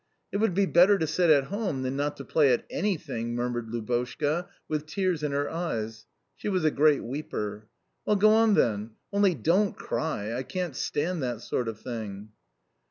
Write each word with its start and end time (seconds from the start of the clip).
"It 0.31 0.37
would 0.37 0.55
be 0.55 0.65
better 0.65 0.97
to 0.97 1.05
sit 1.05 1.29
at 1.29 1.43
home 1.43 1.83
than 1.83 1.95
not 1.95 2.17
to 2.17 2.25
play 2.25 2.51
at 2.51 2.65
ANYTHING," 2.71 3.35
murmured 3.35 3.69
Lubotshka, 3.69 4.49
with 4.67 4.87
tears 4.87 5.21
in 5.21 5.31
her 5.31 5.47
eyes. 5.47 6.07
She 6.35 6.49
was 6.49 6.65
a 6.65 6.71
great 6.71 7.03
weeper. 7.03 7.67
"Well, 8.03 8.15
go 8.15 8.31
on, 8.31 8.55
then. 8.55 8.95
Only, 9.13 9.35
DON'T 9.35 9.75
cry; 9.77 10.33
I 10.33 10.41
can't 10.41 10.75
stand 10.75 11.21
that 11.21 11.41
sort 11.41 11.67
of 11.67 11.79
thing." 11.81 12.29